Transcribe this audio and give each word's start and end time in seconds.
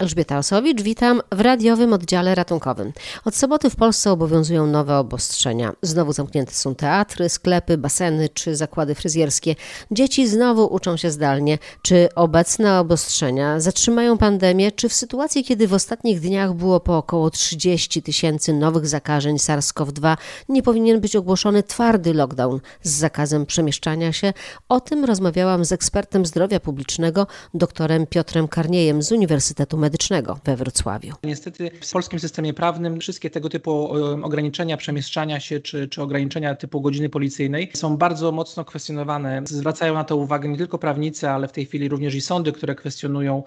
Elżbieta 0.00 0.38
Osowicz, 0.38 0.82
witam 0.82 1.22
w 1.32 1.40
radiowym 1.40 1.92
oddziale 1.92 2.34
ratunkowym. 2.34 2.92
Od 3.24 3.34
soboty 3.34 3.70
w 3.70 3.76
Polsce 3.76 4.12
obowiązują 4.12 4.66
nowe 4.66 4.98
obostrzenia. 4.98 5.72
Znowu 5.82 6.12
zamknięte 6.12 6.52
są 6.52 6.74
teatry, 6.74 7.28
sklepy, 7.28 7.78
baseny 7.78 8.28
czy 8.28 8.56
zakłady 8.56 8.94
fryzjerskie. 8.94 9.54
Dzieci 9.90 10.28
znowu 10.28 10.74
uczą 10.74 10.96
się 10.96 11.10
zdalnie. 11.10 11.58
Czy 11.82 12.08
obecne 12.14 12.80
obostrzenia 12.80 13.60
zatrzymają 13.60 14.18
pandemię, 14.18 14.72
czy 14.72 14.88
w 14.88 14.92
sytuacji, 14.92 15.44
kiedy 15.44 15.68
w 15.68 15.74
ostatnich 15.74 16.20
dniach 16.20 16.54
było 16.54 16.80
po 16.80 16.98
około 16.98 17.30
30 17.30 18.02
tysięcy 18.02 18.52
nowych 18.52 18.86
zakażeń 18.86 19.36
SARS-CoV-2, 19.36 20.16
nie 20.48 20.62
powinien 20.62 21.00
być 21.00 21.16
ogłoszony 21.16 21.62
twardy 21.62 22.14
lockdown 22.14 22.60
z 22.82 22.90
zakazem 22.90 23.46
przemieszczania 23.46 24.12
się? 24.12 24.32
O 24.68 24.80
tym 24.80 25.04
rozmawiałam 25.04 25.64
z 25.64 25.72
ekspertem 25.72 26.26
zdrowia 26.26 26.60
publicznego, 26.60 27.26
doktorem 27.54 28.06
Piotrem 28.06 28.48
Karniejem 28.48 29.02
z 29.02 29.12
Uniwersytetu 29.12 29.76
Medycznego 29.76 29.89
medycznego 29.90 30.38
we 30.44 30.56
Wrocławiu. 30.56 31.14
Niestety 31.24 31.70
w 31.82 31.92
polskim 31.92 32.20
systemie 32.20 32.54
prawnym 32.54 33.00
wszystkie 33.00 33.30
tego 33.30 33.48
typu 33.48 33.92
ograniczenia 34.22 34.76
przemieszczania 34.76 35.40
się 35.40 35.60
czy, 35.60 35.88
czy 35.88 36.02
ograniczenia 36.02 36.54
typu 36.54 36.80
godziny 36.80 37.08
policyjnej 37.08 37.70
są 37.74 37.96
bardzo 37.96 38.32
mocno 38.32 38.64
kwestionowane. 38.64 39.42
Zwracają 39.46 39.94
na 39.94 40.04
to 40.04 40.16
uwagę 40.16 40.48
nie 40.48 40.58
tylko 40.58 40.78
prawnicy, 40.78 41.28
ale 41.28 41.48
w 41.48 41.52
tej 41.52 41.66
chwili 41.66 41.88
również 41.88 42.14
i 42.14 42.20
sądy, 42.20 42.52
które 42.52 42.74
kwestionują 42.74 43.42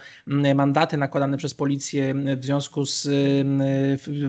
mandaty 0.55 0.97
nakładane 0.97 1.37
przez 1.37 1.53
policję 1.53 2.13
w 2.37 2.45
związku 2.45 2.85
z 2.85 3.07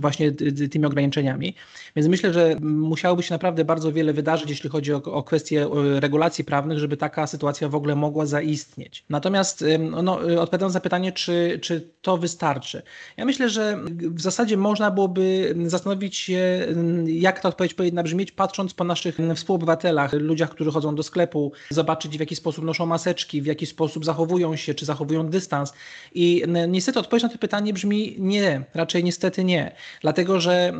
właśnie 0.00 0.32
tymi 0.70 0.86
ograniczeniami. 0.86 1.54
Więc 1.96 2.08
myślę, 2.08 2.32
że 2.32 2.56
musiałoby 2.60 3.22
się 3.22 3.34
naprawdę 3.34 3.64
bardzo 3.64 3.92
wiele 3.92 4.12
wydarzyć, 4.12 4.50
jeśli 4.50 4.70
chodzi 4.70 4.94
o, 4.94 5.02
o 5.02 5.22
kwestie 5.22 5.66
regulacji 6.00 6.44
prawnych, 6.44 6.78
żeby 6.78 6.96
taka 6.96 7.26
sytuacja 7.26 7.68
w 7.68 7.74
ogóle 7.74 7.96
mogła 7.96 8.26
zaistnieć. 8.26 9.04
Natomiast 9.10 9.64
no, 10.02 10.18
odpowiadając 10.40 10.74
na 10.74 10.80
pytanie, 10.80 11.12
czy, 11.12 11.58
czy 11.62 11.88
to 12.04 12.16
wystarczy. 12.16 12.82
Ja 13.16 13.24
myślę, 13.24 13.48
że 13.48 13.78
w 13.90 14.20
zasadzie 14.20 14.56
można 14.56 14.90
byłoby 14.90 15.54
zastanowić 15.66 16.16
się, 16.16 16.66
jak 17.06 17.40
ta 17.40 17.48
odpowiedź 17.48 17.74
powinna 17.74 18.02
brzmieć, 18.02 18.32
patrząc 18.32 18.74
po 18.74 18.84
naszych 18.84 19.18
współobywatelach, 19.34 20.12
ludziach, 20.12 20.50
którzy 20.50 20.70
chodzą 20.70 20.94
do 20.94 21.02
sklepu, 21.02 21.52
zobaczyć 21.70 22.16
w 22.16 22.20
jaki 22.20 22.36
sposób 22.36 22.64
noszą 22.64 22.86
maseczki, 22.86 23.42
w 23.42 23.46
jaki 23.46 23.66
sposób 23.66 24.04
zachowują 24.04 24.56
się, 24.56 24.74
czy 24.74 24.84
zachowują 24.84 25.28
dystans. 25.28 25.72
I 26.14 26.42
niestety 26.68 26.98
odpowiedź 26.98 27.22
na 27.22 27.28
to 27.28 27.38
pytanie 27.38 27.72
brzmi 27.72 28.16
nie, 28.18 28.64
raczej 28.74 29.04
niestety 29.04 29.44
nie. 29.44 29.72
Dlatego, 30.00 30.40
że 30.40 30.72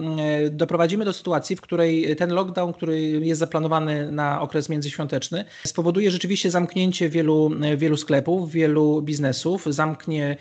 doprowadzimy 0.50 1.04
do 1.04 1.12
sytuacji, 1.12 1.56
w 1.56 1.60
której 1.60 2.16
ten 2.16 2.32
lockdown, 2.32 2.72
który 2.72 3.00
jest 3.00 3.38
zaplanowany 3.38 4.12
na 4.12 4.40
okres 4.40 4.68
międzyświąteczny, 4.68 5.44
spowoduje 5.66 6.10
rzeczywiście 6.10 6.50
zamknięcie 6.50 7.08
wielu, 7.08 7.50
wielu 7.76 7.96
sklepów, 7.96 8.50
wielu 8.52 9.02
biznesów, 9.02 9.64
zamknie 9.68 10.36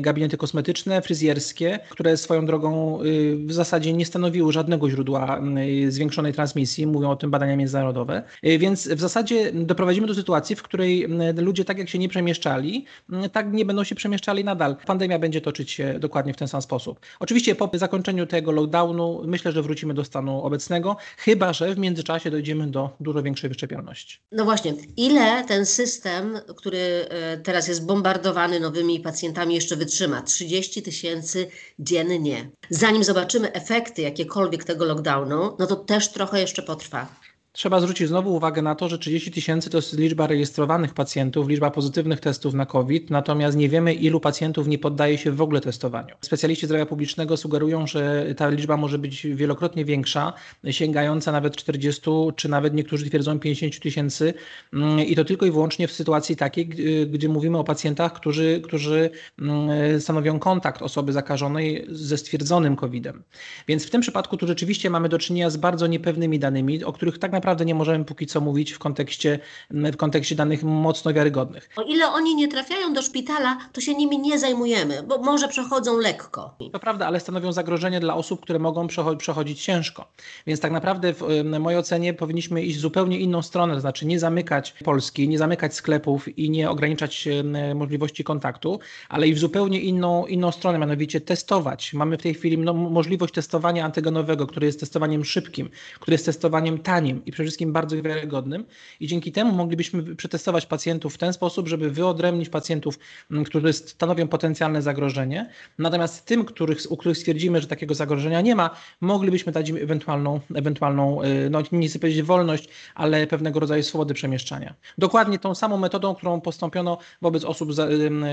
gabinet 0.00 0.25
gabinety 0.26 0.36
kosmetyczne, 0.36 1.02
fryzjerskie, 1.02 1.78
które 1.90 2.16
swoją 2.16 2.46
drogą 2.46 3.02
y, 3.02 3.36
w 3.46 3.52
zasadzie 3.52 3.92
nie 3.92 4.06
stanowiły 4.06 4.52
żadnego 4.52 4.90
źródła 4.90 5.40
y, 5.86 5.92
zwiększonej 5.92 6.32
transmisji, 6.32 6.86
mówią 6.86 7.10
o 7.10 7.16
tym 7.16 7.30
badania 7.30 7.56
międzynarodowe. 7.56 8.22
Y, 8.46 8.58
więc 8.58 8.88
w 8.88 9.00
zasadzie 9.00 9.52
doprowadzimy 9.52 10.06
do 10.06 10.14
sytuacji, 10.14 10.56
w 10.56 10.62
której 10.62 11.06
ludzie 11.36 11.64
tak 11.64 11.78
jak 11.78 11.88
się 11.88 11.98
nie 11.98 12.08
przemieszczali, 12.08 12.84
tak 13.32 13.52
nie 13.52 13.64
będą 13.64 13.84
się 13.84 13.94
przemieszczali 13.94 14.44
nadal. 14.44 14.76
Pandemia 14.86 15.18
będzie 15.18 15.40
toczyć 15.40 15.70
się 15.70 15.98
dokładnie 15.98 16.32
w 16.34 16.36
ten 16.36 16.48
sam 16.48 16.62
sposób. 16.62 17.00
Oczywiście 17.20 17.54
po 17.54 17.70
zakończeniu 17.74 18.26
tego 18.26 18.52
lockdownu 18.52 19.22
myślę, 19.26 19.52
że 19.52 19.62
wrócimy 19.62 19.94
do 19.94 20.04
stanu 20.04 20.42
obecnego, 20.42 20.96
chyba 21.16 21.52
że 21.52 21.74
w 21.74 21.78
międzyczasie 21.78 22.30
dojdziemy 22.30 22.66
do 22.66 22.90
dużo 23.00 23.22
większej 23.22 23.48
wyszczepialności. 23.48 24.18
No 24.32 24.44
właśnie, 24.44 24.74
ile 24.96 25.44
ten 25.44 25.66
system, 25.66 26.38
który 26.56 27.06
teraz 27.42 27.68
jest 27.68 27.86
bombardowany 27.86 28.60
nowymi 28.60 29.00
pacjentami 29.00 29.54
jeszcze 29.54 29.76
wytrzyma? 29.76 30.15
30 30.22 30.82
tysięcy 30.82 31.50
dziennie. 31.78 32.50
Zanim 32.70 33.04
zobaczymy 33.04 33.52
efekty 33.52 34.02
jakiekolwiek 34.02 34.64
tego 34.64 34.84
lockdownu, 34.84 35.56
no 35.58 35.66
to 35.66 35.76
też 35.76 36.12
trochę 36.12 36.40
jeszcze 36.40 36.62
potrwa. 36.62 37.08
Trzeba 37.56 37.80
zwrócić 37.80 38.08
znowu 38.08 38.34
uwagę 38.34 38.62
na 38.62 38.74
to, 38.74 38.88
że 38.88 38.98
30 38.98 39.30
tysięcy 39.30 39.70
to 39.70 39.78
jest 39.78 39.98
liczba 39.98 40.26
rejestrowanych 40.26 40.94
pacjentów, 40.94 41.48
liczba 41.48 41.70
pozytywnych 41.70 42.20
testów 42.20 42.54
na 42.54 42.66
COVID, 42.66 43.10
natomiast 43.10 43.56
nie 43.56 43.68
wiemy, 43.68 43.94
ilu 43.94 44.20
pacjentów 44.20 44.68
nie 44.68 44.78
poddaje 44.78 45.18
się 45.18 45.32
w 45.32 45.42
ogóle 45.42 45.60
testowaniu. 45.60 46.14
Specjaliści 46.20 46.66
zdrowia 46.66 46.86
publicznego 46.86 47.36
sugerują, 47.36 47.86
że 47.86 48.26
ta 48.36 48.48
liczba 48.48 48.76
może 48.76 48.98
być 48.98 49.26
wielokrotnie 49.26 49.84
większa, 49.84 50.32
sięgająca 50.70 51.32
nawet 51.32 51.56
40, 51.56 52.10
czy 52.36 52.48
nawet 52.48 52.74
niektórzy 52.74 53.06
twierdzą 53.06 53.40
50 53.40 53.80
tysięcy 53.80 54.34
mm, 54.72 55.00
i 55.00 55.16
to 55.16 55.24
tylko 55.24 55.46
i 55.46 55.50
wyłącznie 55.50 55.88
w 55.88 55.92
sytuacji 55.92 56.36
takiej, 56.36 56.68
gdy 57.06 57.28
mówimy 57.28 57.58
o 57.58 57.64
pacjentach, 57.64 58.12
którzy, 58.12 58.60
którzy 58.64 59.10
mm, 59.38 60.00
stanowią 60.00 60.38
kontakt 60.38 60.82
osoby 60.82 61.12
zakażonej 61.12 61.86
ze 61.88 62.18
stwierdzonym 62.18 62.76
COVID-em. 62.76 63.22
Więc 63.68 63.86
w 63.86 63.90
tym 63.90 64.00
przypadku 64.00 64.36
tu 64.36 64.46
rzeczywiście 64.46 64.90
mamy 64.90 65.08
do 65.08 65.18
czynienia 65.18 65.50
z 65.50 65.56
bardzo 65.56 65.86
niepewnymi 65.86 66.38
danymi, 66.38 66.84
o 66.84 66.92
których 66.92 67.18
tak 67.18 67.32
naprawdę 67.32 67.45
naprawdę 67.46 67.64
nie 67.64 67.74
możemy 67.74 68.04
póki 68.04 68.26
co 68.26 68.40
mówić 68.40 68.72
w 68.72 68.78
kontekście, 68.78 69.38
w 69.70 69.96
kontekście 69.96 70.34
danych 70.34 70.62
mocno 70.62 71.12
wiarygodnych. 71.12 71.68
O 71.76 71.82
ile 71.82 72.08
oni 72.08 72.34
nie 72.34 72.48
trafiają 72.48 72.92
do 72.92 73.02
szpitala, 73.02 73.58
to 73.72 73.80
się 73.80 73.94
nimi 73.94 74.18
nie 74.18 74.38
zajmujemy, 74.38 75.02
bo 75.02 75.18
może 75.18 75.48
przechodzą 75.48 75.98
lekko. 75.98 76.56
To 76.72 76.78
prawda, 76.78 77.06
ale 77.06 77.20
stanowią 77.20 77.52
zagrożenie 77.52 78.00
dla 78.00 78.14
osób, 78.14 78.40
które 78.40 78.58
mogą 78.58 78.86
przechodzić 79.18 79.62
ciężko. 79.62 80.08
Więc 80.46 80.60
tak 80.60 80.72
naprawdę 80.72 81.12
w 81.12 81.44
mojej 81.60 81.78
ocenie 81.78 82.14
powinniśmy 82.14 82.62
iść 82.62 82.76
w 82.76 82.80
zupełnie 82.80 83.18
inną 83.18 83.42
stronę, 83.42 83.74
to 83.74 83.80
znaczy 83.80 84.06
nie 84.06 84.18
zamykać 84.18 84.74
Polski, 84.84 85.28
nie 85.28 85.38
zamykać 85.38 85.74
sklepów 85.74 86.38
i 86.38 86.50
nie 86.50 86.70
ograniczać 86.70 87.28
możliwości 87.74 88.24
kontaktu, 88.24 88.80
ale 89.08 89.28
i 89.28 89.34
w 89.34 89.38
zupełnie 89.38 89.80
inną, 89.80 90.26
inną 90.26 90.52
stronę, 90.52 90.78
mianowicie 90.78 91.20
testować. 91.20 91.94
Mamy 91.94 92.18
w 92.18 92.22
tej 92.22 92.34
chwili 92.34 92.58
no, 92.58 92.74
możliwość 92.74 93.34
testowania 93.34 93.84
antygenowego, 93.84 94.46
które 94.46 94.66
jest 94.66 94.80
testowaniem 94.80 95.24
szybkim, 95.24 95.70
które 96.00 96.14
jest 96.14 96.26
testowaniem 96.26 96.78
tanim 96.78 97.24
i 97.24 97.32
przede 97.36 97.46
wszystkim 97.46 97.72
bardzo 97.72 98.02
wiarygodnym 98.02 98.64
i 99.00 99.06
dzięki 99.06 99.32
temu 99.32 99.52
moglibyśmy 99.52 100.16
przetestować 100.16 100.66
pacjentów 100.66 101.14
w 101.14 101.18
ten 101.18 101.32
sposób, 101.32 101.68
żeby 101.68 101.90
wyodrębnić 101.90 102.48
pacjentów, 102.48 102.98
którzy 103.46 103.72
stanowią 103.72 104.28
potencjalne 104.28 104.82
zagrożenie. 104.82 105.50
Natomiast 105.78 106.24
tym, 106.24 106.44
których, 106.44 106.78
u 106.88 106.96
których 106.96 107.18
stwierdzimy, 107.18 107.60
że 107.60 107.66
takiego 107.66 107.94
zagrożenia 107.94 108.40
nie 108.40 108.54
ma, 108.54 108.70
moglibyśmy 109.00 109.52
dać 109.52 109.68
im 109.68 109.76
ewentualną, 109.76 110.40
ewentualną 110.54 111.22
y, 111.22 111.50
no 111.50 111.62
nie 111.72 111.88
chcę 111.88 111.98
powiedzieć 111.98 112.22
wolność, 112.22 112.68
ale 112.94 113.26
pewnego 113.26 113.60
rodzaju 113.60 113.82
swobody 113.82 114.14
przemieszczania. 114.14 114.74
Dokładnie 114.98 115.38
tą 115.38 115.54
samą 115.54 115.76
metodą, 115.76 116.14
którą 116.14 116.40
postąpiono 116.40 116.98
wobec 117.22 117.44
osób 117.44 117.74
za, 117.74 117.88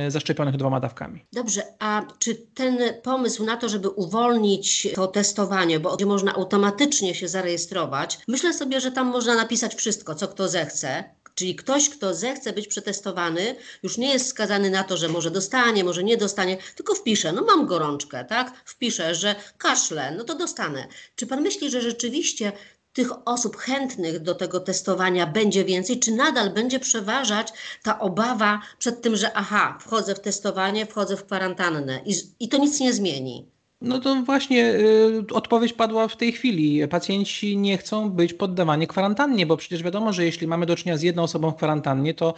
zaszczepionych 0.07 0.57
dwoma 0.57 0.79
dawkami. 0.79 1.25
Dobrze, 1.33 1.63
a 1.79 2.05
czy 2.19 2.35
ten 2.35 2.77
pomysł 3.03 3.45
na 3.45 3.57
to, 3.57 3.69
żeby 3.69 3.89
uwolnić 3.89 4.87
to 4.95 5.07
testowanie, 5.07 5.79
bo 5.79 5.95
gdzie 5.95 6.05
można 6.05 6.33
automatycznie 6.33 7.15
się 7.15 7.27
zarejestrować, 7.27 8.19
myślę 8.27 8.53
sobie, 8.53 8.81
że 8.81 8.91
tam 8.93 9.07
można 9.07 9.35
napisać 9.35 9.75
wszystko, 9.75 10.15
co 10.15 10.27
kto 10.27 10.47
zechce. 10.47 11.03
Czyli 11.35 11.55
ktoś, 11.55 11.89
kto 11.89 12.13
zechce 12.13 12.53
być 12.53 12.67
przetestowany, 12.67 13.55
już 13.83 13.97
nie 13.97 14.13
jest 14.13 14.27
skazany 14.27 14.69
na 14.69 14.83
to, 14.83 14.97
że 14.97 15.09
może 15.09 15.31
dostanie, 15.31 15.83
może 15.83 16.03
nie 16.03 16.17
dostanie, 16.17 16.57
tylko 16.75 16.95
wpisze, 16.95 17.31
no 17.31 17.41
mam 17.41 17.65
gorączkę, 17.65 18.25
tak? 18.25 18.53
Wpiszę, 18.65 19.15
że 19.15 19.35
kaszle, 19.57 20.15
no 20.17 20.23
to 20.23 20.35
dostanę. 20.35 20.87
Czy 21.15 21.27
pan 21.27 21.41
myśli, 21.41 21.69
że 21.69 21.81
rzeczywiście 21.81 22.51
tych 22.93 23.27
osób 23.27 23.57
chętnych 23.57 24.19
do 24.19 24.35
tego 24.35 24.59
testowania 24.59 25.27
będzie 25.27 25.65
więcej, 25.65 25.99
czy 25.99 26.11
nadal 26.11 26.49
będzie 26.49 26.79
przeważać 26.79 27.53
ta 27.83 27.99
obawa 27.99 28.61
przed 28.79 29.01
tym, 29.01 29.15
że 29.15 29.33
aha, 29.33 29.77
wchodzę 29.81 30.15
w 30.15 30.19
testowanie, 30.19 30.85
wchodzę 30.85 31.17
w 31.17 31.25
kwarantannę 31.25 32.01
i, 32.05 32.13
i 32.39 32.49
to 32.49 32.57
nic 32.57 32.79
nie 32.79 32.93
zmieni? 32.93 33.52
No 33.83 33.99
to 33.99 34.15
właśnie 34.15 34.73
y, 34.73 35.25
odpowiedź 35.33 35.73
padła 35.73 36.07
w 36.07 36.17
tej 36.17 36.31
chwili. 36.31 36.87
Pacjenci 36.87 37.57
nie 37.57 37.77
chcą 37.77 38.09
być 38.09 38.33
poddawani 38.33 38.87
kwarantannie, 38.87 39.45
bo 39.45 39.57
przecież 39.57 39.83
wiadomo, 39.83 40.13
że 40.13 40.25
jeśli 40.25 40.47
mamy 40.47 40.65
do 40.65 40.75
czynienia 40.75 40.97
z 40.97 41.01
jedną 41.01 41.23
osobą 41.23 41.51
w 41.51 41.55
kwarantannie, 41.55 42.13
to 42.13 42.33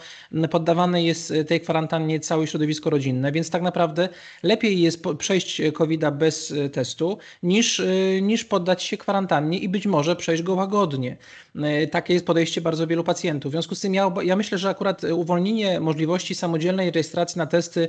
poddawane 0.50 1.02
jest 1.02 1.32
tej 1.48 1.60
kwarantannie 1.60 2.20
całe 2.20 2.46
środowisko 2.46 2.90
rodzinne, 2.90 3.32
więc 3.32 3.50
tak 3.50 3.62
naprawdę 3.62 4.08
lepiej 4.42 4.80
jest 4.80 5.02
przejść 5.18 5.62
COVID-a 5.72 6.10
bez 6.10 6.50
y, 6.50 6.70
testu, 6.70 7.18
niż, 7.42 7.78
y, 7.80 8.20
niż 8.22 8.44
poddać 8.44 8.82
się 8.82 8.96
kwarantannie 8.96 9.58
i 9.58 9.68
być 9.68 9.86
może 9.86 10.16
przejść 10.16 10.42
go 10.42 10.54
łagodnie. 10.54 11.16
Y, 11.56 11.86
takie 11.86 12.14
jest 12.14 12.26
podejście 12.26 12.60
bardzo 12.60 12.86
wielu 12.86 13.04
pacjentów. 13.04 13.50
W 13.50 13.54
związku 13.54 13.74
z 13.74 13.80
tym 13.80 13.94
ja, 13.94 14.14
ja 14.22 14.36
myślę, 14.36 14.58
że 14.58 14.68
akurat 14.68 15.04
uwolnienie 15.04 15.80
możliwości 15.80 16.34
samodzielnej 16.34 16.90
rejestracji 16.90 17.38
na 17.38 17.46
testy 17.46 17.88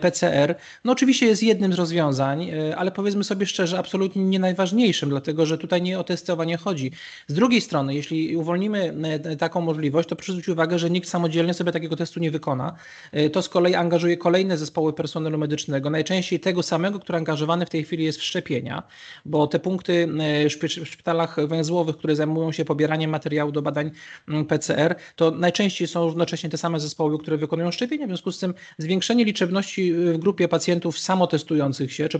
PCR, 0.00 0.54
no 0.84 0.92
oczywiście 0.92 1.26
jest 1.26 1.42
jednym 1.42 1.72
z 1.72 1.76
rozwiązań, 1.76 2.50
ale 2.76 2.87
ale 2.88 2.94
powiedzmy 2.94 3.24
sobie 3.24 3.46
szczerze, 3.46 3.78
absolutnie 3.78 4.24
nie 4.24 4.38
najważniejszym, 4.38 5.08
dlatego 5.08 5.46
że 5.46 5.58
tutaj 5.58 5.82
nie 5.82 5.98
o 5.98 6.04
testowanie 6.04 6.56
chodzi. 6.56 6.90
Z 7.26 7.34
drugiej 7.34 7.60
strony, 7.60 7.94
jeśli 7.94 8.36
uwolnimy 8.36 8.94
e, 9.24 9.36
taką 9.36 9.60
możliwość, 9.60 10.08
to 10.08 10.16
proszę 10.16 10.32
zwrócić 10.32 10.48
uwagę, 10.48 10.78
że 10.78 10.90
nikt 10.90 11.08
samodzielnie 11.08 11.54
sobie 11.54 11.72
takiego 11.72 11.96
testu 11.96 12.20
nie 12.20 12.30
wykona. 12.30 12.76
E, 13.12 13.30
to 13.30 13.42
z 13.42 13.48
kolei 13.48 13.74
angażuje 13.74 14.16
kolejne 14.16 14.58
zespoły 14.58 14.92
personelu 14.92 15.38
medycznego, 15.38 15.90
najczęściej 15.90 16.40
tego 16.40 16.62
samego, 16.62 17.00
który 17.00 17.18
angażowany 17.18 17.66
w 17.66 17.70
tej 17.70 17.84
chwili 17.84 18.04
jest 18.04 18.18
w 18.18 18.22
szczepienia, 18.22 18.82
bo 19.24 19.46
te 19.46 19.58
punkty 19.58 20.08
w 20.48 20.88
szpitalach 20.88 21.46
węzłowych, 21.46 21.96
które 21.96 22.16
zajmują 22.16 22.52
się 22.52 22.64
pobieraniem 22.64 23.10
materiału 23.10 23.52
do 23.52 23.62
badań 23.62 23.90
mm, 24.28 24.44
PCR, 24.44 24.94
to 25.16 25.30
najczęściej 25.30 25.88
są 25.88 26.04
równocześnie 26.04 26.50
te 26.50 26.58
same 26.58 26.80
zespoły, 26.80 27.18
które 27.18 27.36
wykonują 27.36 27.70
szczepienia. 27.70 28.06
W 28.06 28.08
związku 28.08 28.32
z 28.32 28.38
tym 28.38 28.54
zwiększenie 28.78 29.24
liczebności 29.24 29.92
w 29.92 30.18
grupie 30.18 30.48
pacjentów 30.48 30.98
samotestujących 30.98 31.92
się, 31.92 32.08
czy 32.08 32.18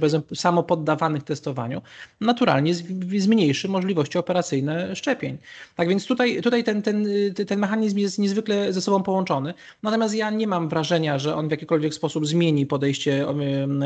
powiedzmy 0.63 0.79
samopoddawanych 0.79 1.23
testowaniu, 1.23 1.83
naturalnie 2.21 2.75
zmniejszy 3.19 3.69
możliwości 3.69 4.19
operacyjne 4.19 4.97
szczepień. 4.97 5.39
Tak 5.77 5.89
więc 5.89 6.07
tutaj, 6.07 6.43
tutaj 6.43 6.65
ten, 6.65 6.83
ten, 6.83 7.07
ten 7.47 7.59
mechanizm 7.59 7.99
jest 7.99 8.19
niezwykle 8.19 8.73
ze 8.73 8.81
sobą 8.81 9.03
połączony. 9.03 9.55
Natomiast 9.83 10.15
ja 10.15 10.31
nie 10.31 10.47
mam 10.47 10.69
wrażenia, 10.69 11.19
że 11.19 11.37
on 11.37 11.49
w 11.49 11.51
jakikolwiek 11.51 11.95
sposób 11.95 12.27
zmieni 12.27 12.67
podejście 12.67 13.27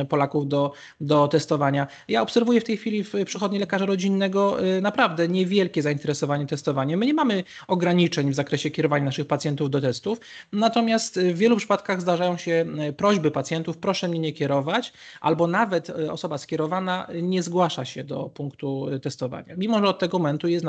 Polaków 0.08 0.48
do, 0.48 0.72
do 1.00 1.28
testowania. 1.28 1.86
Ja 2.08 2.22
obserwuję 2.22 2.60
w 2.60 2.64
tej 2.64 2.76
chwili 2.76 3.04
w 3.04 3.12
przychodni 3.26 3.58
lekarza 3.58 3.86
rodzinnego 3.86 4.64
y, 4.64 4.80
naprawdę 4.80 5.28
niewielkie 5.28 5.82
zainteresowanie 5.82 6.46
testowaniem. 6.46 7.00
My 7.00 7.06
nie 7.06 7.14
mamy 7.14 7.44
ograniczeń 7.68 8.30
w 8.30 8.34
zakresie 8.34 8.70
kierowania 8.70 9.04
naszych 9.04 9.26
pacjentów 9.26 9.70
do 9.70 9.80
testów, 9.80 10.20
natomiast 10.52 11.20
w 11.20 11.38
wielu 11.38 11.56
przypadkach 11.56 12.00
zdarzają 12.00 12.36
się 12.36 12.66
y, 12.88 12.92
prośby 12.92 13.30
pacjentów, 13.30 13.78
proszę 13.78 14.08
mnie 14.08 14.18
nie 14.18 14.32
kierować, 14.32 14.92
albo 15.20 15.46
nawet 15.46 15.90
y, 15.90 16.12
osoba 16.12 16.38
skierowana 16.52 17.06
nie 17.22 17.42
zgłasza 17.42 17.84
się 17.84 18.04
do 18.04 18.24
punktu 18.24 18.86
testowania, 19.02 19.54
mimo 19.56 19.78
że 19.78 19.88
od 19.88 19.98
tego 19.98 20.18
momentu 20.18 20.48
jest 20.48 20.66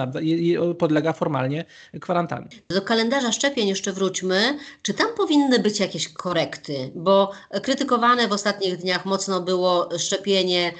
podlega 0.80 1.14
formalnie 1.14 1.66
kwarantannie. 2.02 2.50
Do 2.70 2.82
kalendarza 2.82 3.32
szczepień 3.32 3.68
jeszcze 3.68 3.94
wróćmy. 3.94 4.58
Czy 4.82 4.94
tam 4.94 5.08
powinny 5.18 5.60
być 5.60 5.80
jakieś 5.80 6.10
korekty? 6.10 6.92
Bo 6.96 7.32
krytykowane 7.64 8.28
w 8.28 8.32
ostatnich 8.32 8.78
dniach 8.78 9.06
mocno 9.06 9.42
było 9.42 9.90
szczepienie 9.98 10.74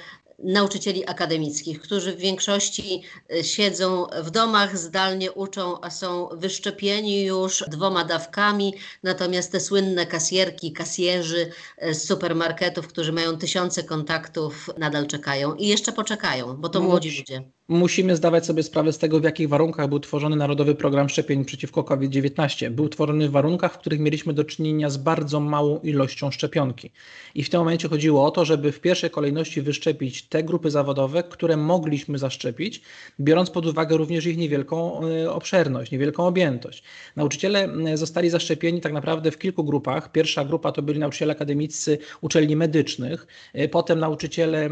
nauczycieli 0.44 1.08
akademickich, 1.08 1.80
którzy 1.80 2.12
w 2.12 2.18
większości 2.18 3.02
e, 3.32 3.44
siedzą 3.44 4.06
w 4.22 4.30
domach, 4.30 4.78
zdalnie 4.78 5.32
uczą, 5.32 5.80
a 5.80 5.90
są 5.90 6.28
wyszczepieni 6.32 7.24
już 7.24 7.64
dwoma 7.68 8.04
dawkami. 8.04 8.74
Natomiast 9.02 9.52
te 9.52 9.60
słynne 9.60 10.06
kasjerki, 10.06 10.72
kasjerzy 10.72 11.50
z 11.92 12.08
supermarketów, 12.08 12.88
którzy 12.88 13.12
mają 13.12 13.36
tysiące 13.36 13.82
kontaktów, 13.82 14.70
nadal 14.78 15.06
czekają 15.06 15.54
i 15.54 15.66
jeszcze 15.66 15.92
poczekają, 15.92 16.56
bo 16.56 16.68
to 16.68 16.80
młodzi 16.80 17.18
ludzie. 17.18 17.50
Musimy 17.68 18.16
zdawać 18.16 18.46
sobie 18.46 18.62
sprawę 18.62 18.92
z 18.92 18.98
tego, 18.98 19.20
w 19.20 19.24
jakich 19.24 19.48
warunkach 19.48 19.88
był 19.88 20.00
tworzony 20.00 20.36
Narodowy 20.36 20.74
Program 20.74 21.08
Szczepień 21.08 21.44
przeciwko 21.44 21.84
COVID-19. 21.84 22.70
Był 22.70 22.88
tworzony 22.88 23.28
w 23.28 23.30
warunkach, 23.30 23.74
w 23.74 23.78
których 23.78 24.00
mieliśmy 24.00 24.32
do 24.32 24.44
czynienia 24.44 24.90
z 24.90 24.96
bardzo 24.96 25.40
małą 25.40 25.78
ilością 25.80 26.30
szczepionki. 26.30 26.90
I 27.34 27.42
w 27.42 27.50
tym 27.50 27.60
momencie 27.60 27.88
chodziło 27.88 28.24
o 28.24 28.30
to, 28.30 28.44
żeby 28.44 28.72
w 28.72 28.80
pierwszej 28.80 29.10
kolejności 29.10 29.62
wyszczepić 29.62 30.22
te 30.22 30.42
grupy 30.42 30.70
zawodowe, 30.70 31.22
które 31.22 31.56
mogliśmy 31.56 32.18
zaszczepić, 32.18 32.82
biorąc 33.20 33.50
pod 33.50 33.66
uwagę 33.66 33.96
również 33.96 34.26
ich 34.26 34.36
niewielką 34.36 35.00
e, 35.08 35.32
obszerność, 35.32 35.90
niewielką 35.92 36.26
objętość. 36.26 36.82
Nauczyciele 37.16 37.68
zostali 37.94 38.30
zaszczepieni 38.30 38.80
tak 38.80 38.92
naprawdę 38.92 39.30
w 39.30 39.38
kilku 39.38 39.64
grupach. 39.64 40.12
Pierwsza 40.12 40.44
grupa 40.44 40.72
to 40.72 40.82
byli 40.82 40.98
nauczyciele 40.98 41.32
akademiccy 41.32 41.98
uczelni 42.20 42.56
medycznych, 42.56 43.26
e, 43.52 43.68
potem 43.68 44.00
nauczyciele 44.00 44.68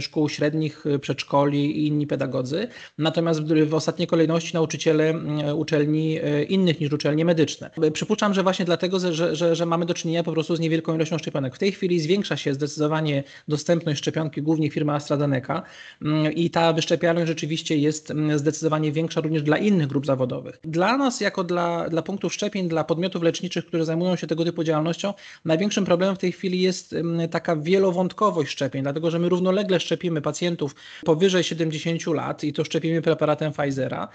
szkół 0.00 0.28
średnich, 0.28 0.86
e, 0.86 0.98
przedszkoli 0.98 1.78
i 1.78 1.86
inni 1.86 2.06
pedagodzy 2.06 2.31
pedagodzy, 2.32 2.68
natomiast 2.98 3.40
w 3.42 3.74
ostatniej 3.74 4.08
kolejności 4.08 4.54
nauczyciele 4.54 5.10
mm, 5.10 5.58
uczelni 5.58 6.18
e, 6.18 6.42
innych 6.42 6.80
niż 6.80 6.92
uczelnie 6.92 7.24
medyczne. 7.24 7.70
Przypuszczam, 7.92 8.34
że 8.34 8.42
właśnie 8.42 8.64
dlatego, 8.64 8.98
że, 9.00 9.36
że, 9.36 9.56
że 9.56 9.66
mamy 9.66 9.86
do 9.86 9.94
czynienia 9.94 10.22
po 10.22 10.32
prostu 10.32 10.56
z 10.56 10.60
niewielką 10.60 10.94
ilością 10.94 11.18
szczepionek. 11.18 11.54
W 11.54 11.58
tej 11.58 11.72
chwili 11.72 12.00
zwiększa 12.00 12.36
się 12.36 12.54
zdecydowanie 12.54 13.24
dostępność 13.48 13.98
szczepionki, 13.98 14.42
głównie 14.42 14.70
firmy 14.70 14.92
AstraZeneca 14.92 15.62
mm, 16.02 16.32
i 16.32 16.50
ta 16.50 16.72
wyszczepialność 16.72 17.28
rzeczywiście 17.28 17.76
jest 17.76 18.10
mm, 18.10 18.38
zdecydowanie 18.38 18.92
większa 18.92 19.20
również 19.20 19.42
dla 19.42 19.58
innych 19.58 19.86
grup 19.86 20.06
zawodowych. 20.06 20.58
Dla 20.64 20.96
nas, 20.96 21.20
jako 21.20 21.44
dla, 21.44 21.88
dla 21.88 22.02
punktów 22.02 22.34
szczepień, 22.34 22.68
dla 22.68 22.84
podmiotów 22.84 23.22
leczniczych, 23.22 23.66
które 23.66 23.84
zajmują 23.84 24.16
się 24.16 24.26
tego 24.26 24.44
typu 24.44 24.64
działalnością, 24.64 25.14
największym 25.44 25.84
problemem 25.84 26.16
w 26.16 26.18
tej 26.18 26.32
chwili 26.32 26.60
jest 26.60 26.94
taka 27.30 27.56
wielowątkowość 27.56 28.50
szczepień, 28.50 28.82
dlatego 28.82 29.10
że 29.10 29.18
my 29.18 29.28
równolegle 29.28 29.80
szczepimy 29.80 30.20
pacjentów 30.20 30.74
powyżej 31.04 31.44
70 31.44 32.06
lat, 32.06 32.21
lat 32.22 32.44
i 32.44 32.52
to 32.52 32.64
szczepimy 32.64 33.02
preparatem 33.02 33.52
Pfizera. 33.52 34.08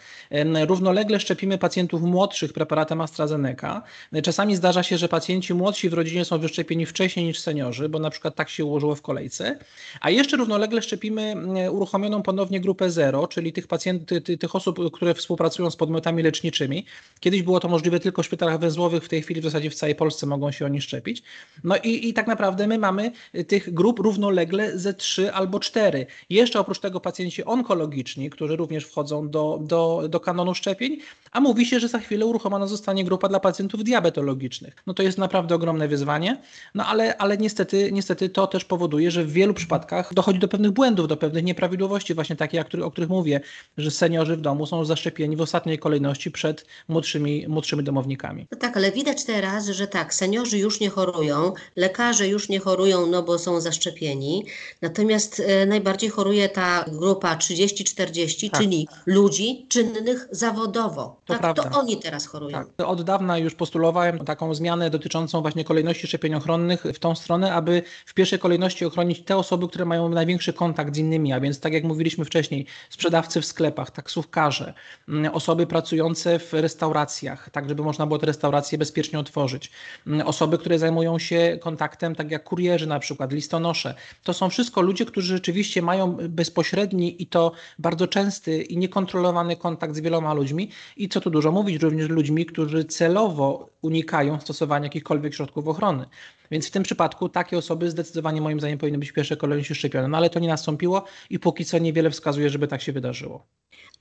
Równolegle 0.67 1.19
szczepimy 1.19 1.57
pacjentów 1.57 2.01
młodszych 2.01 2.53
preparatem 2.53 3.01
AstraZeneca. 3.01 3.83
Czasami 4.23 4.55
zdarza 4.55 4.83
się, 4.83 4.97
że 4.97 5.07
pacjenci 5.09 5.53
młodsi 5.53 5.89
w 5.89 5.93
rodzinie 5.93 6.25
są 6.25 6.39
wyszczepieni 6.39 6.85
wcześniej 6.85 7.25
niż 7.25 7.39
seniorzy, 7.39 7.89
bo 7.89 7.99
na 7.99 8.09
przykład 8.09 8.35
tak 8.35 8.49
się 8.49 8.65
ułożyło 8.65 8.95
w 8.95 9.01
kolejce. 9.01 9.59
A 10.01 10.09
jeszcze 10.09 10.37
równolegle 10.37 10.81
szczepimy 10.81 11.35
uruchomioną 11.71 12.23
ponownie 12.23 12.61
grupę 12.61 12.91
zero, 12.91 13.27
czyli 13.27 13.53
tych 13.53 13.67
pacjentów, 13.67 14.23
ty, 14.23 14.37
tych 14.37 14.55
osób, 14.55 14.91
które 14.91 15.13
współpracują 15.13 15.71
z 15.71 15.75
podmiotami 15.75 16.23
leczniczymi. 16.23 16.85
Kiedyś 17.19 17.41
było 17.43 17.59
to 17.59 17.67
możliwe 17.67 17.99
tylko 17.99 18.23
w 18.23 18.25
szpitalach 18.25 18.59
węzłowych, 18.59 19.03
w 19.03 19.09
tej 19.09 19.21
chwili 19.21 19.41
w 19.41 19.43
zasadzie 19.43 19.69
w 19.69 19.75
całej 19.75 19.95
Polsce 19.95 20.25
mogą 20.25 20.51
się 20.51 20.65
oni 20.65 20.81
szczepić. 20.81 21.23
No 21.63 21.75
i, 21.77 22.09
i 22.09 22.13
tak 22.13 22.27
naprawdę 22.27 22.67
my 22.67 22.77
mamy 22.77 23.11
tych 23.47 23.73
grup 23.73 23.99
równolegle 23.99 24.79
ze 24.79 24.93
trzy 24.93 25.33
albo 25.33 25.59
cztery. 25.59 26.05
Jeszcze 26.29 26.59
oprócz 26.59 26.79
tego 26.79 26.99
pacjenci 26.99 27.45
onkologiczni, 27.45 27.96
onkologiczni, 27.97 28.29
którzy 28.29 28.55
również 28.55 28.85
wchodzą 28.85 29.29
do, 29.29 29.59
do, 29.61 30.03
do 30.09 30.19
kanonu 30.19 30.55
szczepień, 30.55 30.97
a 31.31 31.39
mówi 31.39 31.65
się, 31.65 31.79
że 31.79 31.87
za 31.87 31.99
chwilę 31.99 32.25
uruchomiona 32.25 32.67
zostanie 32.67 33.03
grupa 33.03 33.29
dla 33.29 33.39
pacjentów 33.39 33.83
diabetologicznych. 33.83 34.75
No 34.87 34.93
to 34.93 35.03
jest 35.03 35.17
naprawdę 35.17 35.55
ogromne 35.55 35.87
wyzwanie, 35.87 36.41
no 36.75 36.85
ale, 36.85 37.17
ale 37.17 37.37
niestety, 37.37 37.91
niestety 37.91 38.29
to 38.29 38.47
też 38.47 38.65
powoduje, 38.65 39.11
że 39.11 39.23
w 39.23 39.31
wielu 39.31 39.53
przypadkach 39.53 40.13
dochodzi 40.13 40.39
do 40.39 40.47
pewnych 40.47 40.71
błędów, 40.71 41.07
do 41.07 41.17
pewnych 41.17 41.43
nieprawidłowości, 41.43 42.13
właśnie 42.13 42.35
takie, 42.35 42.65
o 42.83 42.91
których 42.91 43.09
mówię, 43.09 43.41
że 43.77 43.91
seniorzy 43.91 44.37
w 44.37 44.41
domu 44.41 44.65
są 44.65 44.85
zaszczepieni 44.85 45.35
w 45.35 45.41
ostatniej 45.41 45.79
kolejności 45.79 46.31
przed 46.31 46.65
młodszymi, 46.87 47.45
młodszymi 47.47 47.83
domownikami. 47.83 48.47
No 48.51 48.57
tak, 48.57 48.77
ale 48.77 48.91
widać 48.91 49.25
teraz, 49.25 49.67
że 49.67 49.87
tak, 49.87 50.13
seniorzy 50.13 50.57
już 50.57 50.79
nie 50.79 50.89
chorują, 50.89 51.53
lekarze 51.75 52.27
już 52.27 52.49
nie 52.49 52.59
chorują, 52.59 53.07
no 53.07 53.23
bo 53.23 53.39
są 53.39 53.61
zaszczepieni, 53.61 54.45
natomiast 54.81 55.39
e, 55.39 55.65
najbardziej 55.65 56.09
choruje 56.09 56.49
ta 56.49 56.85
grupa 56.87 57.35
30 57.35 57.86
40, 57.87 58.49
tak. 58.49 58.61
czyli 58.61 58.87
ludzi 59.05 59.65
czynnych 59.69 60.27
zawodowo. 60.31 61.21
To, 61.25 61.39
tak, 61.39 61.55
to 61.55 61.79
oni 61.79 61.97
teraz 61.97 62.27
chorują. 62.27 62.57
Tak. 62.77 62.87
Od 62.87 63.01
dawna 63.01 63.37
już 63.37 63.55
postulowałem 63.55 64.19
taką 64.19 64.55
zmianę 64.55 64.89
dotyczącą 64.89 65.41
właśnie 65.41 65.63
kolejności 65.63 66.07
szczepień 66.07 66.35
ochronnych 66.35 66.83
w 66.83 66.99
tą 66.99 67.15
stronę, 67.15 67.53
aby 67.53 67.83
w 68.05 68.13
pierwszej 68.13 68.39
kolejności 68.39 68.85
ochronić 68.85 69.23
te 69.23 69.37
osoby, 69.37 69.67
które 69.67 69.85
mają 69.85 70.09
największy 70.09 70.53
kontakt 70.53 70.95
z 70.95 70.97
innymi, 70.97 71.33
a 71.33 71.39
więc 71.39 71.59
tak 71.59 71.73
jak 71.73 71.83
mówiliśmy 71.83 72.25
wcześniej, 72.25 72.65
sprzedawcy 72.89 73.41
w 73.41 73.45
sklepach, 73.45 73.91
taksówkarze, 73.91 74.73
mm, 75.09 75.33
osoby 75.33 75.67
pracujące 75.67 76.39
w 76.39 76.53
restauracjach, 76.53 77.49
tak 77.49 77.69
żeby 77.69 77.83
można 77.83 78.07
było 78.07 78.19
te 78.19 78.25
restauracje 78.25 78.77
bezpiecznie 78.77 79.19
otworzyć, 79.19 79.71
mm, 80.07 80.27
osoby, 80.27 80.57
które 80.57 80.79
zajmują 80.79 81.19
się 81.19 81.57
kontaktem, 81.61 82.15
tak 82.15 82.31
jak 82.31 82.43
kurierzy 82.43 82.87
na 82.87 82.99
przykład, 82.99 83.31
listonosze. 83.31 83.95
To 84.23 84.33
są 84.33 84.49
wszystko 84.49 84.81
ludzie, 84.81 85.05
którzy 85.05 85.33
rzeczywiście 85.33 85.81
mają 85.81 86.17
bezpośredni 86.29 87.21
i 87.21 87.27
to 87.27 87.51
bardzo 87.79 88.07
częsty 88.07 88.61
i 88.61 88.77
niekontrolowany 88.77 89.55
kontakt 89.55 89.95
z 89.95 89.99
wieloma 89.99 90.33
ludźmi 90.33 90.69
i 90.97 91.09
co 91.09 91.21
tu 91.21 91.29
dużo 91.29 91.51
mówić, 91.51 91.81
również 91.81 92.09
ludźmi, 92.09 92.45
którzy 92.45 92.85
celowo 92.85 93.69
unikają 93.81 94.39
stosowania 94.39 94.83
jakichkolwiek 94.83 95.33
środków 95.33 95.67
ochrony. 95.67 96.05
Więc 96.51 96.67
w 96.67 96.71
tym 96.71 96.83
przypadku 96.83 97.29
takie 97.29 97.57
osoby 97.57 97.91
zdecydowanie 97.91 98.41
moim 98.41 98.59
zdaniem 98.59 98.77
powinny 98.77 98.97
być 98.97 99.11
w 99.11 99.13
pierwszej 99.13 99.37
kolejności 99.37 99.75
szczepione, 99.75 100.07
no 100.07 100.17
ale 100.17 100.29
to 100.29 100.39
nie 100.39 100.47
nastąpiło 100.47 101.05
i 101.29 101.39
póki 101.39 101.65
co 101.65 101.77
niewiele 101.77 102.09
wskazuje, 102.09 102.49
żeby 102.49 102.67
tak 102.67 102.81
się 102.81 102.91
wydarzyło. 102.91 103.45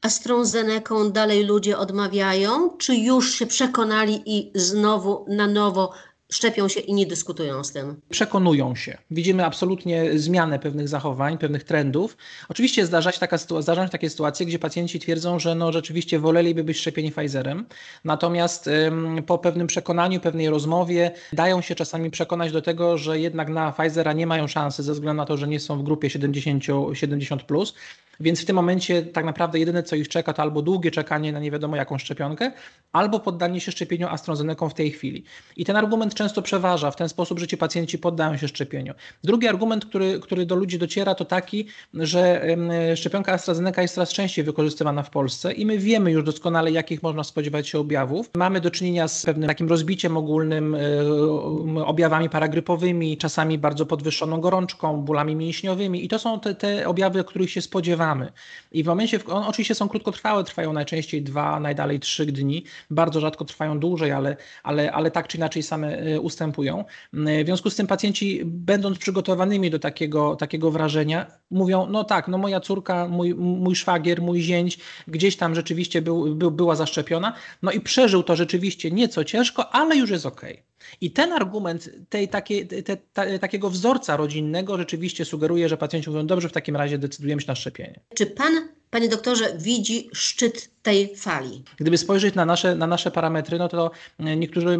AstraZeneką 0.03 1.13
dalej 1.13 1.45
ludzie 1.45 1.79
odmawiają, 1.79 2.77
czy 2.79 2.97
już 2.97 3.35
się 3.35 3.47
przekonali 3.47 4.23
i 4.27 4.53
znowu 4.55 5.25
na 5.29 5.47
nowo 5.47 5.93
szczepią 6.33 6.69
się 6.69 6.81
i 6.81 6.95
nie 6.95 7.07
dyskutują 7.07 7.65
z 7.65 7.73
tym. 7.73 8.01
Przekonują 8.11 8.75
się. 8.75 8.99
Widzimy 9.11 9.45
absolutnie 9.45 10.19
zmianę 10.19 10.59
pewnych 10.59 10.89
zachowań, 10.89 11.39
pewnych 11.39 11.65
trendów. 11.65 12.17
Oczywiście 12.49 12.87
zdarza 12.87 13.13
się, 13.13 13.19
taka, 13.19 13.39
się 13.39 13.89
takie 13.93 14.11
sytuacje, 14.11 14.47
gdzie 14.47 14.59
pacjenci 14.59 15.01
twierdzą, 15.01 15.39
że 15.39 15.55
no 15.55 15.73
rzeczywiście 15.73 16.19
woleliby 16.19 16.65
być 16.65 16.79
szczepieni 16.79 17.13
Pfizerem, 17.13 17.67
natomiast 18.05 18.67
ym, 18.67 19.23
po 19.27 19.39
pewnym 19.39 19.67
przekonaniu, 19.67 20.21
pewnej 20.21 20.51
rozmowie 20.51 21.11
dają 21.33 21.61
się 21.61 21.75
czasami 21.75 22.11
przekonać 22.11 22.53
do 22.53 22.63
tego, 22.63 22.99
że 22.99 23.21
jednak 23.21 23.49
na 23.49 23.73
Pfizera 23.73 24.13
nie 24.13 24.27
mają 24.27 24.47
szansy 24.47 24.83
ze 24.83 24.93
względu 24.93 25.17
na 25.17 25.27
to, 25.27 25.37
że 25.37 25.49
nie 25.49 25.61
są 25.61 25.79
w 25.79 25.83
grupie 25.83 26.11
70, 26.11 26.65
70+, 26.65 27.39
plus, 27.39 27.75
więc 28.21 28.43
w 28.43 28.45
tym 28.45 28.57
momencie 28.57 29.03
tak 29.03 29.25
naprawdę 29.25 29.59
jedyne, 29.59 29.83
co 29.83 29.97
ich 29.97 30.09
czeka, 30.09 30.33
to 30.33 30.43
albo 30.43 30.63
długie 30.63 30.91
czekanie 30.91 31.33
na 31.33 31.41
nie 31.41 31.51
wiadomo 31.51 31.77
jaką 31.77 31.99
szczepionkę, 31.99 32.53
albo 32.93 33.21
poddanie 33.21 33.61
się 33.61 33.73
szczepieniu 33.73 34.09
AstraZeneką 34.09 34.69
w 34.69 34.75
tej 34.75 34.91
chwili. 34.91 35.25
I 35.57 35.65
ten 35.65 35.77
argument 35.77 36.15
często 36.17 36.43
przeważa 36.43 36.91
w 36.91 36.97
ten 36.97 37.09
sposób, 37.09 37.39
że 37.39 37.47
ci 37.47 37.57
pacjenci 37.57 37.99
poddają 37.99 38.37
się 38.37 38.49
szczepieniu. 38.49 38.95
Drugi 39.25 39.49
argument, 39.49 39.85
który, 39.85 40.21
który 40.21 40.47
do 40.47 40.57
ludzi 40.57 40.79
dociera, 40.79 41.15
to 41.15 41.25
taki, 41.25 41.67
że 41.95 42.47
szczepionka 42.95 43.33
AstraZeneca 43.33 43.83
jest 43.83 43.95
coraz 43.95 44.13
częściej 44.13 44.45
wykorzystywana 44.45 45.03
w 45.03 45.11
Polsce 45.11 45.53
i 45.53 45.67
my 45.67 45.79
wiemy 45.79 46.13
już 46.13 46.25
doskonale, 46.25 46.71
jakich 46.71 47.03
można 47.03 47.25
spodziewać 47.25 47.69
się 47.69 47.79
objawów. 47.79 48.31
Mamy 48.37 48.61
do 48.61 48.71
czynienia 48.71 49.09
z 49.09 49.25
pewnym 49.25 49.49
takim 49.49 49.69
rozbiciem 49.69 50.17
ogólnym, 50.17 50.75
e, 50.75 51.85
objawami 51.85 52.31
paragrypowymi, 52.31 53.17
czasami 53.17 53.59
bardzo 53.59 53.87
podwyższoną 53.87 54.41
gorączką, 54.41 55.03
bólami 55.03 55.37
mięśniowymi 55.37 56.05
i 56.05 56.09
to 56.09 56.19
są 56.19 56.41
te, 56.41 56.55
te 56.55 56.89
objawy, 56.89 57.25
których 57.25 57.51
się 57.51 57.61
spodziewamy. 57.61 58.33
I 58.73 58.83
w 58.83 58.87
momencie, 58.87 59.21
one 59.25 59.47
oczywiście 59.47 59.75
są 59.75 59.89
krótkotrwałe, 59.89 60.45
trwają 60.45 60.73
najczęściej 60.73 61.23
dwa, 61.23 61.61
najdalej 61.61 62.01
trzy 62.01 62.27
dni, 62.27 62.65
bardzo 62.91 63.21
rzadko 63.21 63.45
trwają 63.45 63.79
dłużej, 63.79 64.13
ale, 64.13 64.37
ale, 64.63 64.93
ale 64.93 65.11
tak 65.11 65.29
czy 65.29 65.37
inaczej 65.37 65.63
same 65.63 65.99
ustępują. 66.21 66.85
W 67.13 67.45
związku 67.45 67.71
z 67.71 67.77
tym 67.77 67.87
pacjenci, 67.87 68.43
będąc 68.45 68.99
przygotowanymi 68.99 69.71
do 69.71 69.79
takiego, 69.79 70.37
takiego 70.37 70.71
wrażenia, 70.71 71.27
mówią, 71.51 71.87
no 71.91 72.05
tak, 72.05 72.29
no 72.29 72.39
moja 72.39 72.61
córka, 72.61 73.09
mój, 73.09 73.35
mój 73.35 73.77
szwagier, 73.77 74.23
mój 74.23 74.41
zięć 74.41 74.79
gdzieś 75.09 75.37
tam 75.37 75.55
rzeczywiście 75.55 76.03
był, 76.03 76.35
był, 76.35 76.51
była 76.51 76.77
zaszczepiona, 76.77 77.33
no 77.63 77.73
i 77.73 77.81
przeżył 77.81 78.23
to 78.23 78.37
rzeczywiście 78.37 78.91
nieco 78.91 79.25
ciężko, 79.25 79.75
ale 79.75 79.97
już 79.97 80.11
jest. 80.11 80.27
Okay. 80.27 80.63
I 81.01 81.11
ten 81.11 81.33
argument 81.33 81.91
tej, 82.09 82.29
takie, 82.29 82.67
te, 82.67 82.97
ta, 82.97 83.39
takiego 83.39 83.71
wzorca 83.71 84.17
rodzinnego 84.17 84.79
rzeczywiście 84.79 85.25
sugeruje, 85.25 85.69
że 85.69 85.77
pacjenci 85.77 86.11
mówią, 86.11 86.27
dobrze, 86.27 86.49
w 86.49 86.53
takim 86.53 86.77
razie 86.77 86.99
decydujemy 86.99 87.43
się 87.43 87.49
na 87.49 87.55
szczepienie. 87.55 88.01
Czy 88.15 88.27
pan, 88.27 88.69
panie 88.91 89.09
doktorze, 89.09 89.57
widzi 89.59 90.09
szczyt 90.13 90.71
tej 90.87 91.17
fali. 91.17 91.63
Gdyby 91.77 91.99
spojrzeć 91.99 92.35
na 92.35 92.45
nasze, 92.45 92.75
na 92.75 92.87
nasze 92.87 93.11
parametry, 93.11 93.59
no 93.59 93.69
to 93.69 93.91
niektórzy 94.19 94.79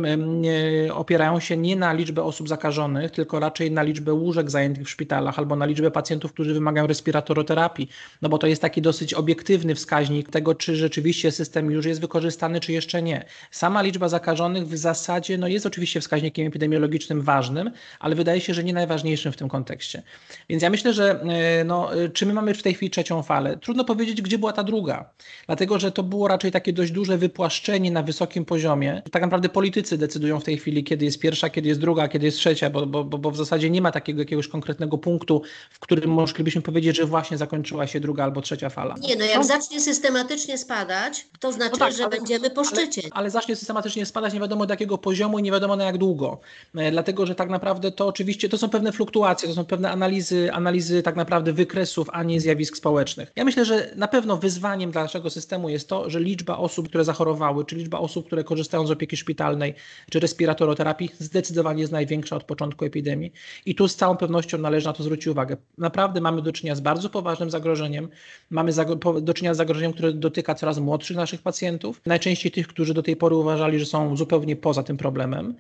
opierają 0.93 1.41
się 1.41 1.57
nie 1.57 1.77
na 1.77 1.93
liczbę 1.93 2.23
osób 2.23 2.49
zakażonych, 2.49 3.11
tylko 3.11 3.41
raczej 3.41 3.71
na 3.71 3.83
liczbę 3.83 4.13
łóżek 4.13 4.51
zajętych 4.51 4.87
w 4.87 4.91
szpitalach 4.91 5.39
albo 5.39 5.57
na 5.57 5.67
liczbę 5.67 5.91
pacjentów, 5.91 6.33
którzy 6.33 6.55
wymagają 6.55 6.87
respiratoroterapii, 6.87 7.89
no 8.23 8.29
bo 8.29 8.39
to 8.39 8.47
jest 8.47 8.63
taki 8.63 8.83
dosyć 8.83 9.15
obiektywny 9.15 9.75
wskaźnik 9.75 10.31
tego, 10.31 10.55
czy 10.55 10.77
rzeczywiście 10.77 11.33
system 11.33 11.71
już 11.71 11.87
jest 11.87 12.01
wykorzystany, 12.01 12.61
czy 12.61 12.73
jeszcze 12.73 13.03
nie. 13.03 13.25
Sama 13.51 13.83
liczba 13.83 14.09
zakażonych 14.09 14.69
w 14.69 14.77
zasadzie 14.77 15.39
no 15.39 15.49
jest 15.49 15.67
oczywiście 15.67 16.01
wskaźnikiem 16.01 16.47
epidemiologicznym 16.47 17.23
ważnym, 17.23 17.71
ale 18.01 18.15
wydaje 18.15 18.41
się, 18.41 18.55
że 18.55 18.65
nie 18.65 18.73
najważniejszym 18.73 19.33
w 19.33 19.37
tym 19.37 19.49
kontekście. 19.49 20.03
Więc 20.49 20.63
ja 20.63 20.71
myślę, 20.71 20.93
że 20.93 21.21
e, 21.21 21.65
no, 21.65 21.91
czy 22.13 22.27
my 22.27 22.35
mamy 22.35 22.55
w 22.55 22.63
tej 22.63 22.75
chwili 22.75 22.91
trzecią 22.91 23.23
falę? 23.23 23.59
Trudno 23.59 23.85
powiedzieć, 23.85 24.23
gdzie 24.23 24.39
była 24.39 24.53
ta 24.53 24.65
druga, 24.65 25.11
dlatego 25.47 25.79
że 25.79 25.93
to 25.97 26.03
było 26.03 26.29
raczej 26.29 26.53
takie 26.53 26.73
dość 26.73 26.93
duże 26.93 27.19
wypłaszczenie 27.19 27.91
na 27.91 28.03
wysokim 28.03 28.45
poziomie. 28.45 29.03
Tak 29.11 29.23
naprawdę 29.23 29.49
politycy 29.49 29.99
decydują 29.99 30.41
w 30.41 30.45
tej 30.45 30.59
chwili, 30.59 30.85
kiedy 30.85 31.05
jest 31.05 31.19
pierwsza, 31.19 31.51
kiedy 31.51 31.69
jest 31.69 31.81
druga, 31.81 32.09
kiedy 32.09 32.27
jest 32.27 32.39
trzecia, 32.39 32.71
bo, 32.71 32.87
bo, 32.87 33.05
bo 33.05 33.31
w 33.31 33.37
zasadzie 33.37 33.71
nie 33.71 33.83
ma 33.83 33.93
takiego 33.93 34.21
jakiegoś 34.21 34.49
konkretnego 34.49 34.99
punktu, 34.99 35.43
w 35.71 35.79
którym 35.79 36.11
moglibyśmy 36.11 36.63
powiedzieć, 36.63 36.97
że 36.97 37.05
właśnie 37.05 37.39
zakończyła 37.39 37.87
się 37.87 38.01
druga 38.01 38.25
albo 38.25 38.41
trzecia 38.41 38.71
fala. 38.71 38.95
Nie, 39.01 39.17
no 39.17 39.25
jak 39.25 39.37
no. 39.37 39.45
zacznie 39.45 39.81
systematycznie 39.81 40.59
spadać, 40.59 41.27
to 41.41 41.53
znaczy, 41.53 41.73
no 41.73 41.79
tak, 41.79 41.93
że 41.93 42.05
ale, 42.05 42.17
będziemy 42.17 42.51
po 42.51 42.65
szczycie. 42.65 43.03
Ale, 43.05 43.13
ale, 43.13 43.31
zacznie 43.31 43.57
systematycznie 43.57 44.07
spadać 44.07 44.35
nie 44.35 44.41
wiadomo 44.41 44.67
do 44.67 44.73
jakiego 44.73 44.99
poziomu 44.99 45.39
i 45.39 45.43
nie 45.43 45.53
wiadomo 45.53 45.77
na 45.77 45.85
jak 45.85 45.99
długo. 45.99 46.41
E, 46.75 46.91
dlatego, 46.91 47.27
że 47.27 47.35
tak 47.35 47.51
naprawdę 47.51 47.93
to 47.93 48.07
oczywiście, 48.07 48.49
to 48.49 48.59
są 48.59 48.69
pewne 48.69 48.93
fluktuacje, 48.93 49.49
to 49.49 49.55
są 49.55 49.65
pewne 49.65 49.91
analizy, 49.91 50.53
analizy 50.53 51.03
tak 51.03 51.17
naprawdę 51.17 51.53
wykresów, 51.53 52.09
a 52.13 52.23
nie 52.23 52.41
zjawisk 52.41 52.77
społecznych. 52.77 53.33
Ja 53.37 53.45
myślę, 53.45 53.65
że 53.65 53.91
na 53.97 54.09
pewno 54.09 54.37
wyzwaniem 54.37 54.91
dla 54.91 55.03
naszego 55.03 55.31
systemu 55.31 55.69
jest 55.69 55.86
to, 55.87 56.11
że 56.11 56.21
liczba 56.21 56.57
osób, 56.57 56.89
które 56.89 57.05
zachorowały, 57.05 57.65
czy 57.65 57.77
liczba 57.77 57.99
osób, 57.99 58.27
które 58.27 58.45
korzystają 58.45 58.87
z 58.87 58.91
opieki 58.91 59.17
szpitalnej, 59.17 59.75
czy 60.11 60.21
respiratoroterapii, 60.21 61.11
zdecydowanie 61.19 61.81
jest 61.81 61.93
największa 61.93 62.37
od 62.37 62.45
początku 62.45 62.85
epidemii. 62.85 63.33
I 63.67 63.75
tu 63.75 63.89
z 63.89 63.97
całą 63.97 64.17
pewnością 64.17 64.59
należy 64.59 64.87
na 64.87 64.93
to 64.93 65.03
zwrócić 65.03 65.27
uwagę. 65.27 65.57
Naprawdę 65.79 66.21
mamy 66.21 66.43
do 66.43 66.53
czynienia 66.53 66.75
z 66.75 66.81
bardzo 66.81 67.11
poważnym 67.11 67.51
zagrożeniem. 67.51 68.09
Mamy 68.51 68.73
do 69.21 69.35
czynienia 69.35 69.55
z 69.55 69.57
zagrożeniem, 69.57 69.93
które 69.93 70.13
dotyka 70.13 70.55
coraz 70.55 70.79
młodszych 70.79 71.17
naszych 71.17 71.43
pacjentów, 71.43 72.01
najczęściej 72.07 72.53
tych, 72.53 72.69
którzy 72.69 72.95
do 72.95 73.03
tej 73.03 73.17
pory 73.17 73.37
uważali, 73.37 73.79
że 73.79 73.87
są 73.87 74.17
zupełnie 74.17 74.57
poza 74.57 74.83
tym 74.83 74.97
problemem. 74.97 75.55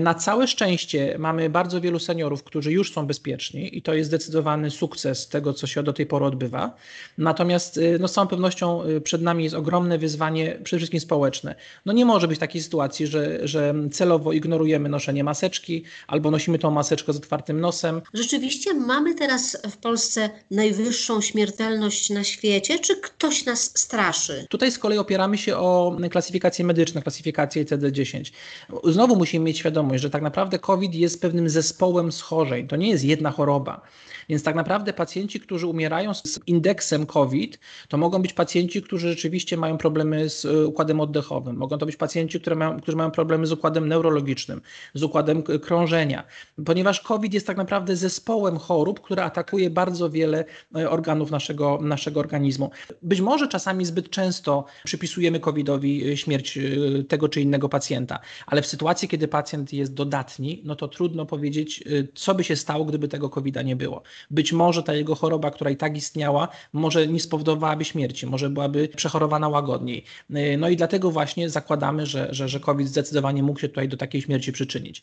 Na 0.00 0.14
całe 0.14 0.48
szczęście 0.48 1.16
mamy 1.18 1.50
bardzo 1.50 1.80
wielu 1.80 1.98
seniorów, 1.98 2.44
którzy 2.44 2.72
już 2.72 2.92
są 2.92 3.06
bezpieczni 3.06 3.78
i 3.78 3.82
to 3.82 3.94
jest 3.94 4.10
zdecydowany 4.10 4.70
sukces 4.70 5.28
tego, 5.28 5.52
co 5.52 5.66
się 5.66 5.82
do 5.82 5.92
tej 5.92 6.06
pory 6.06 6.24
odbywa. 6.24 6.76
Natomiast 7.18 7.76
y, 7.76 7.98
no, 8.00 8.08
z 8.08 8.12
całą 8.12 8.26
pewnością 8.26 8.84
y, 8.84 9.00
przed 9.00 9.22
nami 9.22 9.49
jest 9.50 9.58
ogromne 9.58 9.98
wyzwanie, 9.98 10.58
przede 10.64 10.78
wszystkim 10.78 11.00
społeczne. 11.00 11.54
No 11.86 11.92
nie 11.92 12.04
może 12.04 12.28
być 12.28 12.38
takiej 12.38 12.62
sytuacji, 12.62 13.06
że, 13.06 13.48
że 13.48 13.74
celowo 13.92 14.32
ignorujemy 14.32 14.88
noszenie 14.88 15.24
maseczki 15.24 15.84
albo 16.06 16.30
nosimy 16.30 16.58
tą 16.58 16.70
maseczkę 16.70 17.12
z 17.12 17.16
otwartym 17.16 17.60
nosem. 17.60 18.02
Rzeczywiście 18.14 18.74
mamy 18.74 19.14
teraz 19.14 19.62
w 19.70 19.76
Polsce 19.76 20.30
najwyższą 20.50 21.20
śmiertelność 21.20 22.10
na 22.10 22.24
świecie, 22.24 22.78
czy 22.78 22.96
ktoś 22.96 23.44
nas 23.44 23.72
straszy? 23.78 24.46
Tutaj 24.48 24.72
z 24.72 24.78
kolei 24.78 24.98
opieramy 24.98 25.38
się 25.38 25.56
o 25.56 25.96
klasyfikację 26.10 26.64
medyczną, 26.64 27.02
klasyfikację 27.02 27.64
ICD-10. 27.64 28.32
Znowu 28.84 29.16
musimy 29.16 29.44
mieć 29.44 29.58
świadomość, 29.58 30.02
że 30.02 30.10
tak 30.10 30.22
naprawdę 30.22 30.58
COVID 30.58 30.94
jest 30.94 31.22
pewnym 31.22 31.48
zespołem 31.48 32.12
schorzeń. 32.12 32.68
To 32.68 32.76
nie 32.76 32.88
jest 32.88 33.04
jedna 33.04 33.30
choroba. 33.30 33.80
Więc 34.30 34.42
tak 34.42 34.54
naprawdę 34.54 34.92
pacjenci, 34.92 35.40
którzy 35.40 35.66
umierają 35.66 36.14
z 36.14 36.40
indeksem 36.46 37.06
COVID, 37.06 37.58
to 37.88 37.96
mogą 37.96 38.22
być 38.22 38.32
pacjenci, 38.32 38.82
którzy 38.82 39.08
rzeczywiście 39.08 39.39
mają 39.56 39.78
problemy 39.78 40.30
z 40.30 40.44
e, 40.44 40.66
układem 40.66 41.00
oddechowym. 41.00 41.56
Mogą 41.56 41.78
to 41.78 41.86
być 41.86 41.96
pacjenci, 41.96 42.40
które 42.40 42.56
mają, 42.56 42.80
którzy 42.80 42.96
mają 42.96 43.10
problemy 43.10 43.46
z 43.46 43.52
układem 43.52 43.88
neurologicznym, 43.88 44.60
z 44.94 45.02
układem 45.02 45.42
krążenia, 45.42 46.24
ponieważ 46.66 47.00
COVID 47.00 47.34
jest 47.34 47.46
tak 47.46 47.56
naprawdę 47.56 47.96
zespołem 47.96 48.58
chorób, 48.58 49.00
które 49.00 49.24
atakuje 49.24 49.70
bardzo 49.70 50.10
wiele 50.10 50.44
e, 50.76 50.90
organów 50.90 51.30
naszego, 51.30 51.78
naszego 51.82 52.20
organizmu. 52.20 52.70
Być 53.02 53.20
może 53.20 53.48
czasami 53.48 53.84
zbyt 53.84 54.10
często 54.10 54.64
przypisujemy 54.84 55.40
COVIDowi 55.40 56.10
e, 56.10 56.16
śmierć 56.16 56.58
tego 57.08 57.28
czy 57.28 57.40
innego 57.40 57.68
pacjenta, 57.68 58.18
ale 58.46 58.62
w 58.62 58.66
sytuacji, 58.66 59.08
kiedy 59.08 59.28
pacjent 59.28 59.72
jest 59.72 59.94
dodatni, 59.94 60.62
no 60.64 60.76
to 60.76 60.88
trudno 60.88 61.26
powiedzieć, 61.26 61.84
co 62.14 62.34
by 62.34 62.44
się 62.44 62.56
stało, 62.56 62.84
gdyby 62.84 63.08
tego 63.08 63.30
COVID-a 63.30 63.62
nie 63.62 63.76
było 63.76 64.02
być 64.30 64.52
może 64.52 64.82
ta 64.82 64.94
jego 64.94 65.14
choroba, 65.14 65.50
która 65.50 65.70
i 65.70 65.76
tak 65.76 65.96
istniała, 65.96 66.48
może 66.72 67.06
nie 67.06 67.20
spowodowałaby 67.20 67.84
śmierci, 67.84 68.26
może 68.26 68.50
byłaby 68.50 68.88
przechorowana 68.88 69.19
łagodniej. 69.28 70.04
No 70.58 70.68
i 70.68 70.76
dlatego 70.76 71.10
właśnie 71.10 71.50
zakładamy, 71.50 72.06
że, 72.06 72.28
że, 72.30 72.48
że 72.48 72.60
COVID 72.60 72.88
zdecydowanie 72.88 73.42
mógł 73.42 73.60
się 73.60 73.68
tutaj 73.68 73.88
do 73.88 73.96
takiej 73.96 74.22
śmierci 74.22 74.52
przyczynić. 74.52 75.02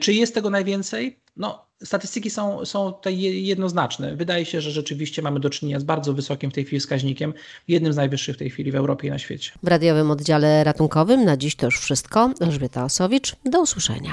Czy 0.00 0.12
jest 0.12 0.34
tego 0.34 0.50
najwięcej? 0.50 1.18
No, 1.36 1.66
statystyki 1.84 2.30
są, 2.30 2.64
są 2.64 2.92
tutaj 2.92 3.18
jednoznaczne. 3.44 4.16
Wydaje 4.16 4.44
się, 4.44 4.60
że 4.60 4.70
rzeczywiście 4.70 5.22
mamy 5.22 5.40
do 5.40 5.50
czynienia 5.50 5.80
z 5.80 5.84
bardzo 5.84 6.12
wysokim 6.12 6.50
w 6.50 6.54
tej 6.54 6.64
chwili 6.64 6.80
wskaźnikiem, 6.80 7.34
jednym 7.68 7.92
z 7.92 7.96
najwyższych 7.96 8.36
w 8.36 8.38
tej 8.38 8.50
chwili 8.50 8.72
w 8.72 8.74
Europie 8.74 9.08
i 9.08 9.10
na 9.10 9.18
świecie. 9.18 9.52
W 9.62 9.68
radiowym 9.68 10.10
oddziale 10.10 10.64
ratunkowym 10.64 11.24
na 11.24 11.36
dziś 11.36 11.56
to 11.56 11.66
już 11.66 11.80
wszystko. 11.80 12.30
Elżbieta 12.40 12.84
Osowicz, 12.84 13.36
do 13.44 13.60
usłyszenia. 13.60 14.10